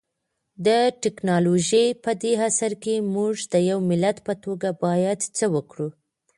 د 0.65 0.67
ټکنالوژۍ 1.03 1.87
پدې 2.03 2.31
عصر 2.47 2.71
کي 2.83 2.95
مونږ 3.13 3.35
د 3.51 3.53
يو 3.69 3.77
ملت 3.89 4.17
په 4.27 4.33
توګه 4.43 4.67
بايد 4.83 5.19
څه 5.37 5.45
وکړو؟ 5.55 5.89